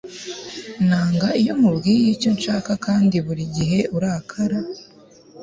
nanga 0.87 1.27
iyo 1.41 1.51
nkubwiye 1.59 2.07
icyo 2.15 2.29
nshaka 2.37 2.71
kandi 2.85 3.15
burigihe 3.25 3.79
urakara 3.97 4.59